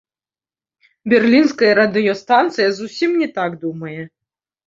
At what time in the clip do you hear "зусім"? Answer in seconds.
2.79-3.11